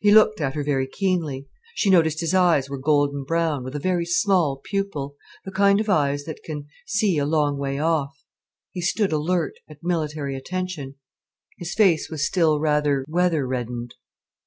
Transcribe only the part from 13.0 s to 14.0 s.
weather reddened.